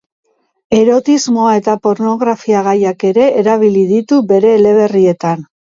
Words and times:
Erotismoa 0.77 1.51
eta 1.59 1.75
pornografia-gaiak 1.85 3.09
ere 3.13 3.31
erabili 3.45 3.87
ditu 3.95 4.23
bere 4.35 4.55
eleberrietan. 4.61 5.51